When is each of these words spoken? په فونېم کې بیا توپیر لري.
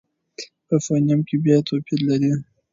په 0.67 0.75
فونېم 0.83 1.19
کې 1.27 1.35
بیا 1.43 1.57
توپیر 1.67 1.99
لري. 2.09 2.31